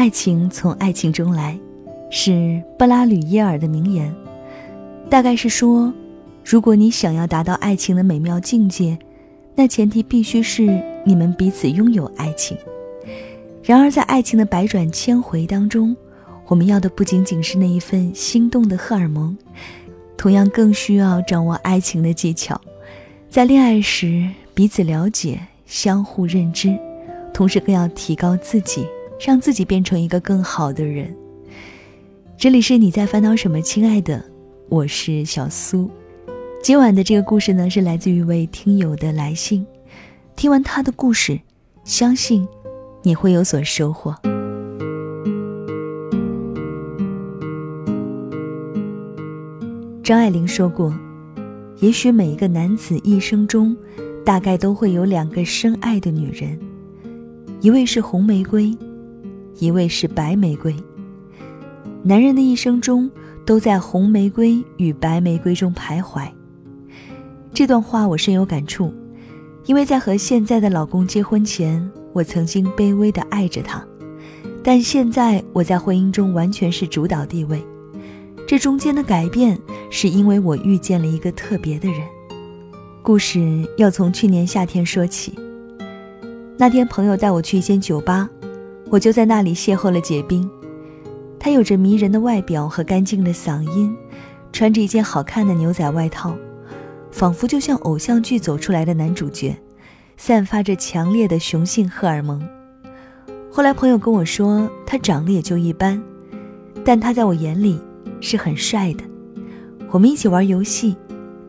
[0.00, 1.60] 爱情从爱情中来，
[2.08, 4.10] 是布拉吕耶尔的名言。
[5.10, 5.92] 大概是说，
[6.42, 8.98] 如果你想要达到爱情的美妙境界，
[9.54, 12.56] 那前提必须是你们彼此拥有爱情。
[13.62, 15.94] 然而，在爱情的百转千回当中，
[16.46, 19.36] 我们要的不仅仅是那一份心动的荷尔蒙，
[20.16, 22.58] 同样更需要掌握爱情的技巧，
[23.28, 26.74] 在恋爱时彼此了解、相互认知，
[27.34, 28.86] 同时更要提高自己。
[29.20, 31.14] 让自己变成一个更好的人。
[32.38, 34.24] 这里是你在烦恼什么，亲爱的，
[34.70, 35.90] 我是小苏。
[36.62, 39.66] 今晚的这个故事呢，是来自于一位听友的来信。
[40.36, 41.38] 听完他的故事，
[41.84, 42.48] 相信
[43.02, 44.16] 你会有所收获。
[50.02, 50.94] 张爱玲说过
[51.80, 53.76] ：“也许每一个男子一生中，
[54.24, 56.58] 大概都会有两个深爱的女人，
[57.60, 58.74] 一位是红玫瑰。”
[59.60, 60.74] 一位是白玫瑰。
[62.02, 63.10] 男人的一生中
[63.44, 66.26] 都在红玫瑰与白玫瑰中徘徊。
[67.52, 68.92] 这段话我深有感触，
[69.66, 73.86] 因为在和现在的老公结婚前，我曾经卑微的爱着他，
[74.64, 77.62] 但现在我在婚姻中完全是主导地位。
[78.48, 79.58] 这中间的改变，
[79.90, 82.00] 是因为我遇见了一个特别的人。
[83.02, 85.34] 故事要从去年夏天说起。
[86.56, 88.28] 那天朋友带我去一间酒吧。
[88.90, 90.50] 我就在那里邂逅了解冰，
[91.38, 93.96] 他有着迷人的外表和干净的嗓音，
[94.52, 96.34] 穿着一件好看的牛仔外套，
[97.12, 99.56] 仿佛就像偶像剧走出来的男主角，
[100.16, 102.42] 散发着强烈的雄性荷尔蒙。
[103.48, 106.02] 后来朋友跟我说，他长得也就一般，
[106.84, 107.80] 但他在我眼里
[108.20, 109.04] 是很帅的。
[109.92, 110.96] 我们一起玩游戏，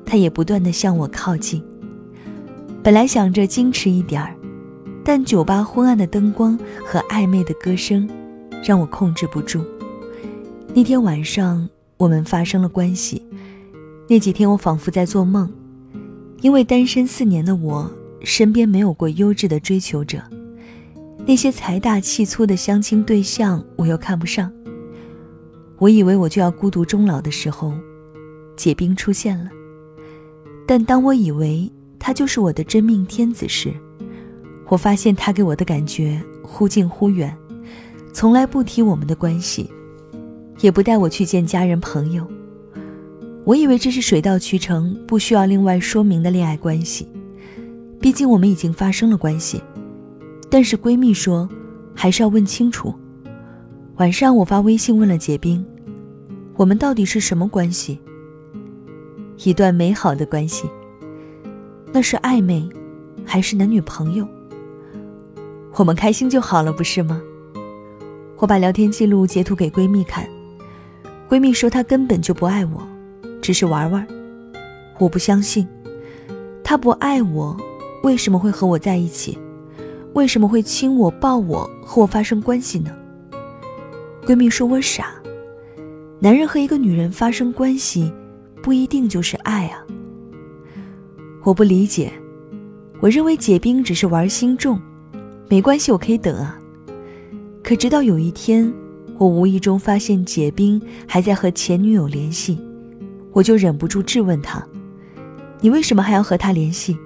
[0.06, 1.64] 他也不断的向我靠近。
[2.84, 4.36] 本来想着矜持一点儿。
[5.04, 8.08] 但酒吧昏暗的灯光和暧昧的歌声，
[8.64, 9.64] 让我控制不住。
[10.74, 13.26] 那天晚上，我们发生了关系。
[14.08, 15.52] 那几天，我仿佛在做梦，
[16.42, 17.90] 因为单身四年的我，
[18.22, 20.22] 身边没有过优质的追求者。
[21.26, 24.52] 那些财大气粗的相亲对象，我又看不上。
[25.78, 27.74] 我以为我就要孤独终老的时候，
[28.56, 29.50] 解冰出现了。
[30.68, 33.74] 但当我以为他就是我的真命天子时，
[34.72, 37.36] 我发现他给我的感觉忽近忽远，
[38.14, 39.70] 从来不提我们的关系，
[40.62, 42.26] 也不带我去见家人朋友。
[43.44, 47.06] 我以为这是水到渠成、不需要另外说明的恋爱关系，
[48.00, 49.62] 毕竟我们已经发生了关系。
[50.50, 51.50] 但是闺蜜说，
[51.94, 52.96] 还是要问清楚。
[53.98, 55.66] 晚上我发微信问了结冰，
[56.56, 58.00] 我们到底是什么关系？
[59.44, 60.66] 一段美好的关系？
[61.92, 62.70] 那是暧昧，
[63.26, 64.26] 还是男女朋友？
[65.78, 67.22] 我们开心就好了，不是吗？
[68.38, 70.28] 我把聊天记录截图给闺蜜看，
[71.30, 72.88] 闺蜜说她根本就不爱我，
[73.42, 74.06] 只是玩玩。
[75.00, 75.68] 我不相信，
[76.64, 77.56] 她不爱我，
[78.04, 79.38] 为什么会和我在一起？
[80.14, 82.92] 为什么会亲我、抱我，和我发生关系呢？
[84.26, 85.14] 闺蜜说我傻，
[86.20, 88.12] 男人和一个女人发生关系，
[88.62, 89.86] 不一定就是爱啊。
[91.44, 92.12] 我不理解，
[93.00, 94.80] 我认为解冰只是玩心重。
[95.52, 96.58] 没关系，我可以等啊。
[97.62, 98.74] 可直到有一天，
[99.18, 102.58] 我无意中发现解冰还在和前女友联系，
[103.34, 104.66] 我就忍不住质问他
[105.60, 106.98] ：“你为什么还要和他联系？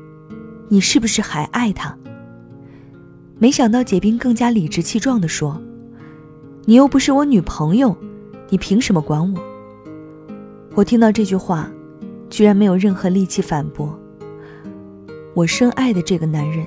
[0.69, 1.97] 你是不是还爱他？”
[3.39, 5.59] 没想到解冰更加理直气壮地说
[6.65, 7.97] ：“你又不是我女朋友，
[8.49, 9.41] 你凭什么管我？”
[10.75, 11.67] 我听到这句话，
[12.29, 13.99] 居然没有任何力气反驳。
[15.33, 16.63] 我深爱的这个男人。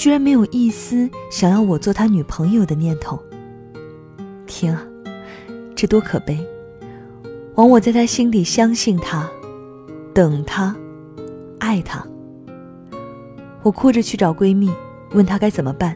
[0.00, 3.22] 居然没有一丝想要我做他女朋友的念头。
[4.46, 4.82] 天啊，
[5.76, 6.42] 这多可悲！
[7.56, 9.30] 枉我在他心底相信他，
[10.14, 10.74] 等他，
[11.58, 12.02] 爱他。
[13.60, 14.70] 我哭着去找闺蜜，
[15.10, 15.94] 问她该怎么办。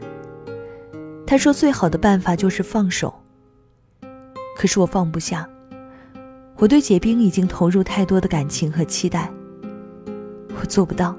[1.25, 3.11] 她说最好的办法就是放手。
[4.55, 5.49] 可是我放不下，
[6.57, 9.33] 我对解冰已经投入太多的感情和期待，
[10.61, 11.17] 我做不到。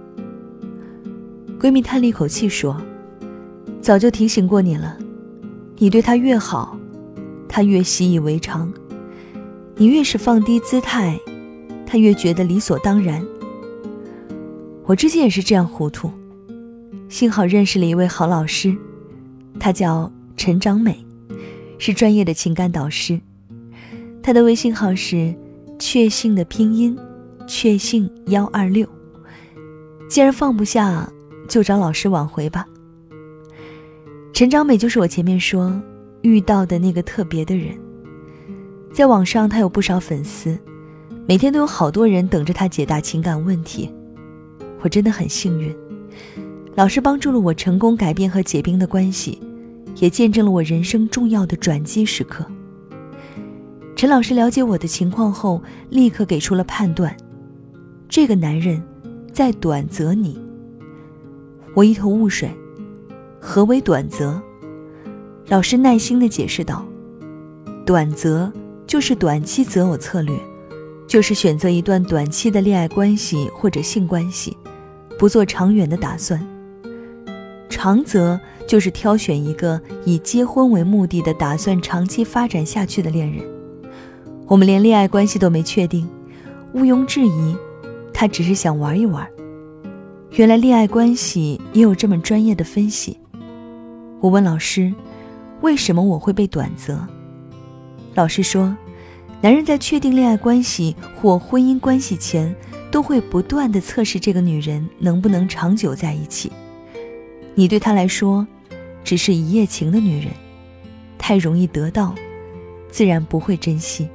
[1.58, 2.76] 闺蜜叹了一口气说
[3.80, 4.96] ：“早就提醒过你了，
[5.78, 6.78] 你对他越好，
[7.48, 8.70] 他越习以为常；
[9.74, 11.18] 你越是放低姿态，
[11.86, 13.24] 他越觉得理所当然。
[14.84, 16.10] 我之前也是这样糊涂，
[17.08, 18.76] 幸好认识了一位好老师，
[19.58, 21.02] 他叫陈长美，
[21.78, 23.18] 是专业的情感导师。
[24.22, 25.34] 他的微信号是
[25.80, 26.96] ‘确信’的拼音
[27.48, 28.86] ‘确信幺二六’。
[30.06, 31.10] 既然放不下。”
[31.46, 32.66] 就找老师挽回吧。
[34.32, 35.80] 陈长美就是我前面说
[36.22, 37.76] 遇到的那个特别的人。
[38.92, 40.58] 在网上，他有不少粉丝，
[41.26, 43.92] 每天都有好多人等着他解答情感问题。
[44.82, 45.74] 我真的很幸运，
[46.74, 49.40] 老师帮助了我成功改变和解冰的关系，
[49.96, 52.46] 也见证了我人生重要的转机时刻。
[53.96, 57.16] 陈老师了解我的情况后，立刻给出了判断：
[58.08, 58.82] 这个男人
[59.32, 60.38] 在短择你。
[61.76, 62.48] 我一头雾水，
[63.38, 64.40] 何为短择？
[65.48, 66.82] 老师耐心地解释道
[67.84, 68.50] ：“短择
[68.86, 70.34] 就是短期择偶策略，
[71.06, 74.56] 就是选择一段短期的恋爱关系或者性关系，
[75.18, 76.40] 不做长远的打算。
[77.68, 83.44] 长择就是挑选一个以结婚为目的的，打算长期发展下去的恋人。”
[84.48, 86.08] 我们连恋爱关系都没确定，
[86.72, 87.54] 毋庸置疑，
[88.14, 89.28] 他只是想玩一玩。
[90.32, 93.18] 原来恋爱关系也有这么专业的分析。
[94.20, 94.92] 我问老师，
[95.62, 97.06] 为什么我会被短择？
[98.14, 98.76] 老师说，
[99.40, 102.54] 男人在确定恋爱关系或婚姻关系前，
[102.90, 106.50] 都会不断的测试这个女人能不能长久在一起。
[107.54, 108.46] 你对他来说，
[109.04, 110.28] 只是一夜情的女人，
[111.16, 112.14] 太容易得到，
[112.90, 114.08] 自然不会珍惜。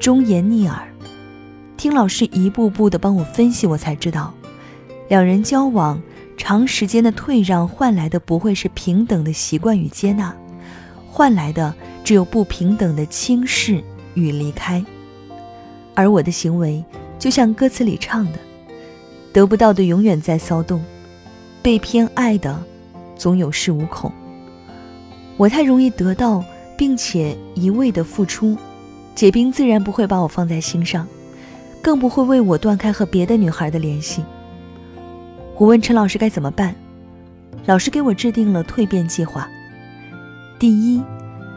[0.00, 0.86] 忠言逆耳，
[1.76, 4.32] 听老师一步步的帮我分析，我才知道，
[5.08, 6.00] 两人交往
[6.36, 10.34] 长时间的退让换来的不会是平等的习惯与接纳，
[11.10, 13.82] 换来的只有不平等的轻视
[14.14, 14.84] 与离开。
[15.94, 16.82] 而我的行为
[17.18, 18.38] 就像歌词里唱的，
[19.32, 20.82] 得不到的永远在骚动，
[21.62, 22.62] 被偏爱的
[23.16, 24.10] 总有恃无恐。
[25.36, 26.44] 我太容易得到，
[26.76, 28.56] 并且一味的付出。
[29.14, 31.06] 解冰自然不会把我放在心上，
[31.84, 34.24] 更不会为我断开和别的女孩的联系。
[35.58, 36.74] 我问陈老师该怎么办，
[37.66, 39.46] 老师给我制定了蜕变计划。
[40.58, 41.02] 第一，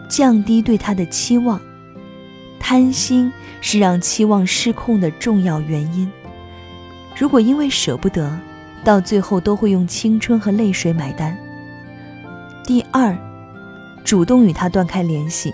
[0.09, 1.61] 降低对他的期望，
[2.59, 3.31] 贪心
[3.61, 6.11] 是让期望失控的重要原因。
[7.17, 8.37] 如果因为舍不得，
[8.83, 11.37] 到最后都会用青春和泪水买单。
[12.65, 13.17] 第二，
[14.03, 15.53] 主动与他断开联系。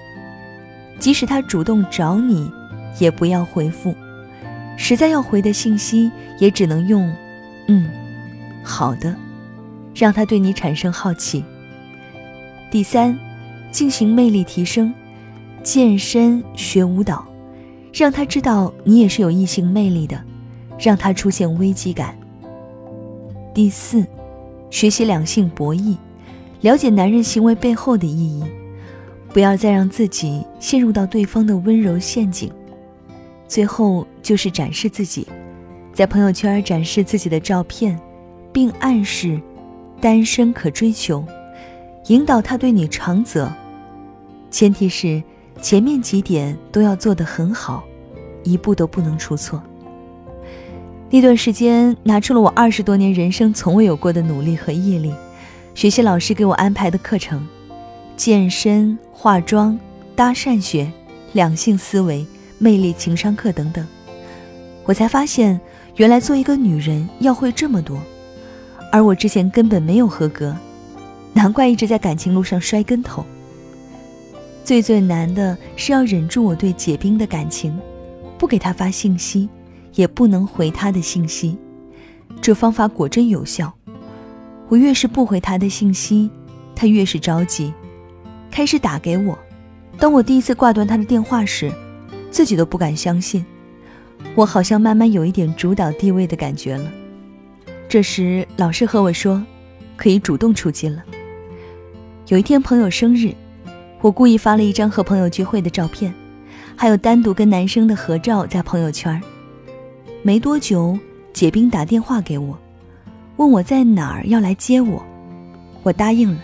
[0.98, 2.52] 即使他主动找你，
[2.98, 3.94] 也不要回复。
[4.75, 7.12] 实在要回的信息，也只能用
[7.68, 7.90] “嗯，
[8.64, 9.16] 好的”，
[9.96, 11.44] 让他对你产生好奇。
[12.72, 13.18] 第三，
[13.72, 14.94] 进行魅力提升，
[15.62, 17.25] 健身学舞蹈，
[17.94, 20.20] 让他知道你也是有异性魅力的，
[20.80, 22.16] 让他出现危机感。
[23.54, 24.04] 第四，
[24.72, 25.96] 学习两性博弈，
[26.62, 28.44] 了解男人行为背后的意义。
[29.31, 32.52] 不要再让自己陷入到对方的温柔陷阱。
[33.53, 35.27] 最后就是展示自己，
[35.94, 37.95] 在朋友圈展示自己的照片，
[38.51, 39.39] 并暗示
[40.01, 41.23] 单身可追求，
[42.07, 43.53] 引导他对你长择。
[44.50, 45.21] 前提是
[45.61, 47.83] 前面几点都要做得很好，
[48.44, 49.61] 一步都不能出错。
[51.11, 55.13] 那段时间拿出了我二十多年人生从未有过的努力和毅力，
[55.75, 57.47] 学习老师给我安排的课程。
[58.17, 59.79] 健身、化妆、
[60.15, 60.91] 搭讪学、
[61.33, 62.25] 两性思维、
[62.63, 63.86] 魅力情商课等等，
[64.86, 65.60] 我才发现，
[65.98, 68.00] 原来做一个女人要会这么多，
[68.89, 70.56] 而我之前根本没有合格，
[71.33, 73.25] 难怪一直在感情路上摔跟头。
[74.63, 77.77] 最最难的是要忍住我对解冰的感情，
[78.38, 79.50] 不给他发信息，
[79.96, 81.58] 也不能回他的信息。
[82.41, 83.74] 这方法果真有效，
[84.70, 86.29] 我越是不回他的信息，
[86.74, 87.74] 他越是着急。
[88.50, 89.38] 开始打给我，
[90.00, 91.70] 当我第一次挂断他的电话时，
[92.34, 93.46] 自己都不敢相信，
[94.34, 96.92] 我好像慢慢有一点主导地位的感觉了。
[97.88, 99.40] 这时老师和我说，
[99.96, 101.04] 可以主动出击了。
[102.30, 103.32] 有一天朋友生日，
[104.02, 106.12] 我故意发了一张和朋友聚会的照片，
[106.75, 109.22] 还有单独跟男生的合照在朋友圈。
[110.24, 110.98] 没多久，
[111.34, 112.58] 解冰打电话给我，
[113.38, 115.06] 问我在哪儿要来接我，
[115.84, 116.40] 我答应了。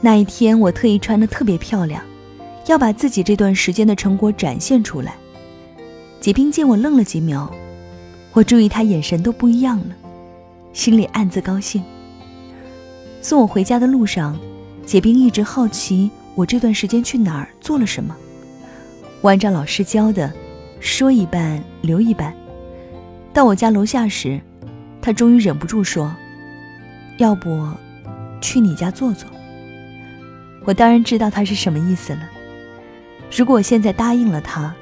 [0.00, 2.02] 那一天，我特意穿的特别漂亮，
[2.66, 5.14] 要把自己这段时间的成果展现出来。
[6.20, 7.52] 解冰见我愣了几秒，
[8.32, 9.94] 我注意他眼神都不一样了，
[10.72, 11.82] 心里暗自高兴。
[13.20, 14.38] 送我回家的路上，
[14.86, 18.16] 解冰一直好奇我这段时间去哪儿做了什么。
[19.20, 20.32] 我按照老师教的，
[20.80, 22.34] 说一半留一半。
[23.32, 24.40] 到我家楼下时，
[25.02, 26.14] 他终于忍不住说
[27.18, 27.68] ：“要不，
[28.40, 29.28] 去你家坐坐。”
[30.64, 32.20] 我当然知道他是什么意思了。
[33.36, 34.72] 如果我现在答应了他，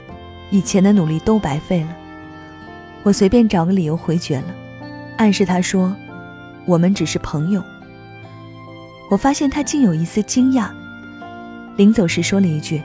[0.51, 1.97] 以前的努力都白费了。
[3.03, 4.55] 我随便找个理由回绝了，
[5.17, 5.97] 暗示他说
[6.67, 7.63] ：“我们只是朋友。”
[9.11, 10.69] 我发现他竟有一丝惊讶。
[11.77, 12.83] 临走时说了一句：“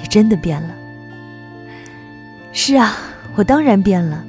[0.00, 0.72] 你真的变了。”
[2.54, 2.96] 是啊，
[3.34, 4.24] 我当然变了，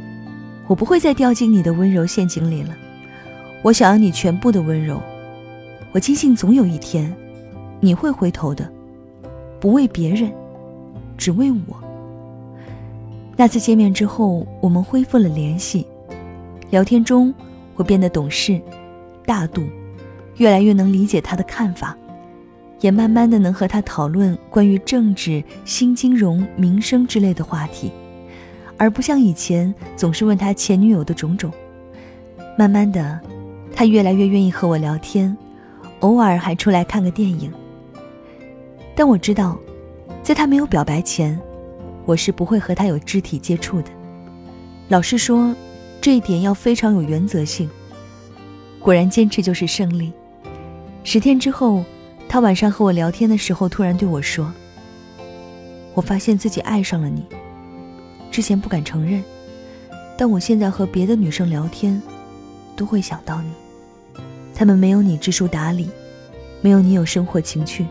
[0.66, 2.76] 我不会再掉进你的温柔陷阱里了。
[3.62, 5.00] 我想要你全部的温柔，
[5.92, 7.16] 我坚信总有一天，
[7.80, 8.68] 你会回头的，
[9.60, 10.32] 不为别人，
[11.18, 11.76] 只为我。
[13.36, 15.86] 那次见面之后，我们恢复了联系，
[16.70, 17.34] 聊天中
[17.76, 18.62] 我变得懂事、
[19.26, 19.64] 大度，
[20.38, 21.96] 越来越能理解他的看法。
[22.82, 27.90] 也慢慢的能和他讨论关于政治、新金融、民生之类的话题，
[28.78, 31.52] 而不像以前总是问他前女友的种种。
[32.58, 33.20] 慢慢的，
[33.74, 35.36] 他越来越愿意和我聊天，
[36.02, 37.52] 偶尔还出来看个电影。
[38.96, 39.58] 但我知道，
[40.24, 41.40] 在他没有表白前，
[42.06, 43.90] 我是不会和他有肢体接触的。
[44.88, 45.54] 老师说，
[46.00, 47.70] 这一点要非常有原则性。
[48.80, 50.12] 果然，坚持就是胜利。
[51.04, 51.84] 十天之后。
[52.28, 54.52] 他晚上和我聊天的时候，突然对我说
[55.94, 57.24] ：“我发现自己爱上了你，
[58.32, 59.24] 之前不敢承认，
[60.18, 62.02] 但我现在和别的女生聊天，
[62.76, 63.52] 都会想到你。
[64.56, 65.88] 他们没有你知书达理，
[66.62, 67.86] 没有你有生活情趣。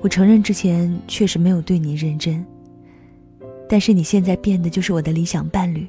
[0.00, 2.44] 我承认之前确实没有对你认真，
[3.68, 5.86] 但是你现在变的就是我的理想伴侣。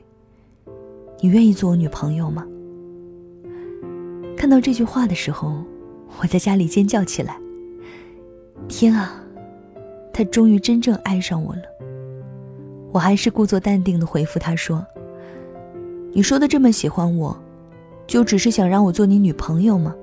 [1.22, 2.46] 你愿意做我女朋友吗？”
[4.38, 5.64] 看到这句话的时候。
[6.20, 7.40] 我在家里尖叫起来。
[8.68, 9.24] 天啊，
[10.12, 11.62] 他终于真正爱上我了。
[12.92, 14.84] 我还是故作淡定的回复他说
[16.12, 17.40] ：“你说的这么喜欢我，
[18.08, 19.96] 就只是想让我做你女朋友吗？”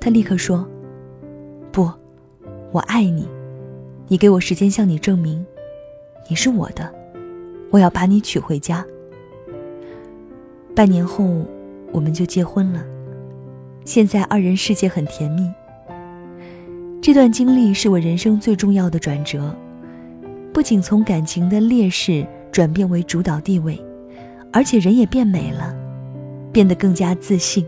[0.00, 0.64] 他立刻说：“，
[2.72, 3.28] 我爱你。
[4.08, 5.44] 你给我时间向你证明，
[6.28, 6.92] 你是我的。
[7.70, 8.84] 我要把你娶回家。”
[10.74, 11.44] 半年后，
[11.90, 12.84] 我们就结婚了。
[13.84, 15.50] 现在二人世界很甜蜜。
[17.00, 19.54] 这段经历是我人生最重要的转折，
[20.52, 23.80] 不仅从感情的劣势转变为主导地位，
[24.52, 25.74] 而且人也变美了，
[26.52, 27.64] 变得更加自信。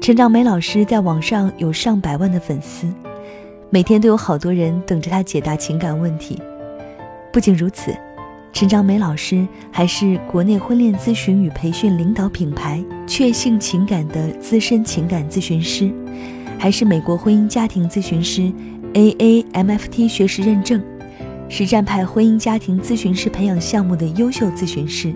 [0.00, 2.86] 陈长梅老师在网上有上百万的粉丝，
[3.70, 6.40] 每天都有好多人等着他解答情感问题。
[7.32, 7.94] 不仅如此。
[8.52, 15.92] 陈长梅老师还是国内婚恋咨询与培训领导品牌“确信情感”的资深情感咨询师，
[16.56, 18.52] 还是美国婚姻家庭咨询师
[18.92, 20.80] AAMFT 学识认证、
[21.48, 25.12] 实战派婚姻家庭咨询师培养项目的优秀咨询师，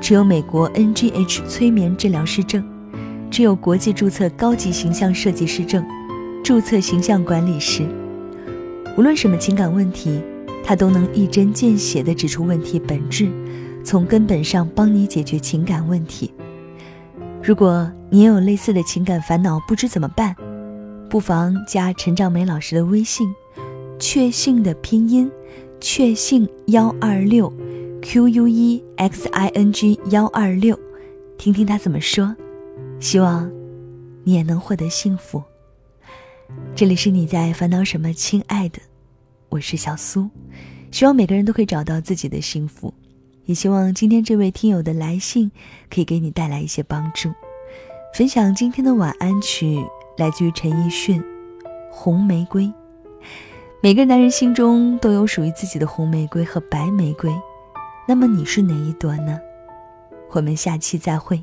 [0.00, 2.64] 持有美国 NGH 催眠治疗师证，
[3.32, 5.84] 持有国际注册高级形象设计师证，
[6.42, 7.86] 注册形象管理师。
[8.96, 10.22] 无论什么情感问题。
[10.64, 13.26] 他都能一针见血地指出问题本质，
[13.82, 16.30] 从根本上帮你解决情感问题。
[17.42, 20.36] 如果你也有类似的情感烦恼，不知怎么办，
[21.08, 23.26] 不妨加陈兆梅老师的微信，
[23.98, 25.30] 确信的拼音，
[25.80, 27.50] 确信幺二六
[28.02, 30.78] ，Q U E X I N G 幺二六，
[31.38, 32.36] 听听他怎么说。
[33.00, 33.50] 希望
[34.22, 35.42] 你也能获得幸福。
[36.74, 38.78] 这里是你在烦恼什么，亲爱的。
[39.48, 40.28] 我是小苏，
[40.90, 42.92] 希望每个人都可以找到自己的幸福，
[43.44, 45.50] 也希望今天这位听友的来信
[45.90, 47.32] 可以给你带来一些帮助。
[48.14, 49.84] 分享今天的晚安曲
[50.16, 51.20] 来自于陈奕迅，
[51.90, 52.64] 《红玫瑰》。
[53.82, 57.32] 每个男人心中都有属于自己的红玫瑰和白玫瑰，
[58.06, 59.38] 那么你是哪一朵呢？
[60.30, 61.42] 我们下期再会。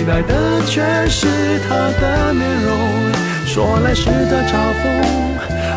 [0.00, 0.80] 期待的却
[1.10, 1.26] 是
[1.68, 2.72] 他的面容。
[3.44, 4.88] 说来是在嘲讽，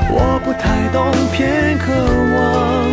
[0.09, 1.91] 我不太懂，偏渴
[2.31, 2.87] 望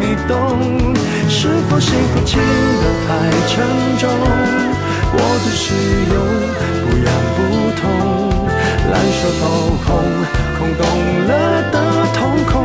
[0.00, 0.96] 你懂。
[1.28, 3.60] 是否幸福轻得太沉
[3.98, 4.08] 重？
[5.12, 5.76] 过度使
[6.08, 6.16] 用，
[6.88, 7.38] 不痒不
[7.76, 7.84] 痛，
[8.90, 9.86] 烂熟透空，
[10.56, 10.82] 空洞
[11.28, 11.30] 了
[11.70, 11.76] 的
[12.14, 12.18] 瞳
[12.50, 12.64] 孔，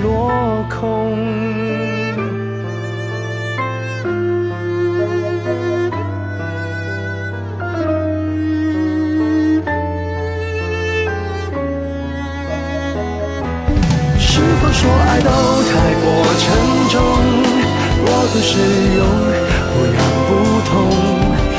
[14.81, 16.05] 说爱都太过
[16.41, 16.43] 沉
[16.89, 16.97] 重，
[18.03, 18.57] 过度使
[18.97, 19.05] 用，
[19.69, 19.95] 不痒
[20.25, 20.29] 不
[20.65, 20.73] 痛，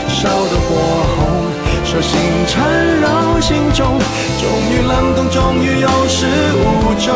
[0.08, 0.74] 烧得火
[1.14, 1.22] 红，
[1.84, 2.58] 手心缠
[3.00, 3.06] 绕
[3.40, 3.86] 心中，
[4.40, 6.60] 终于冷冻，终于有始无
[6.98, 7.14] 终，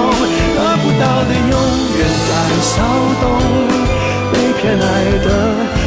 [0.54, 1.54] 得不到的永
[1.98, 2.30] 远在
[2.62, 2.74] 骚
[3.20, 3.24] 动，
[4.30, 4.86] 被偏爱
[5.24, 5.28] 的